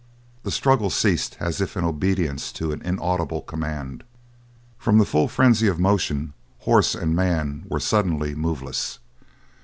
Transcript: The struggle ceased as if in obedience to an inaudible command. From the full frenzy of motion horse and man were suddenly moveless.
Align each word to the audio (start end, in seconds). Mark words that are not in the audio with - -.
The 0.41 0.49
struggle 0.49 0.89
ceased 0.89 1.37
as 1.39 1.61
if 1.61 1.77
in 1.77 1.85
obedience 1.85 2.51
to 2.53 2.71
an 2.71 2.81
inaudible 2.81 3.39
command. 3.43 4.03
From 4.79 4.97
the 4.97 5.05
full 5.05 5.27
frenzy 5.27 5.67
of 5.67 5.79
motion 5.79 6.33
horse 6.61 6.95
and 6.95 7.15
man 7.15 7.65
were 7.69 7.79
suddenly 7.79 8.33
moveless. 8.33 8.97